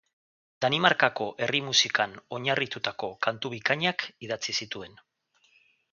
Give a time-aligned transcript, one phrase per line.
[0.65, 4.99] Danimarkako herri-musikan oinarritutako kantu bikainak idatzi zituen.